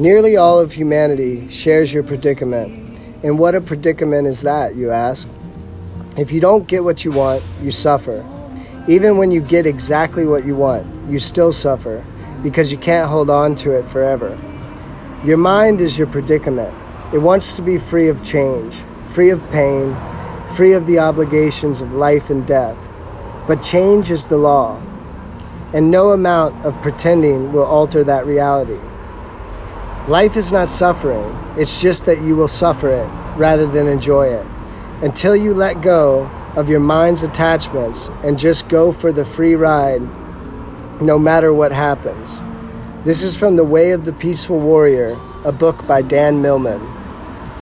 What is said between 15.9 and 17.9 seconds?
your predicament. It wants to be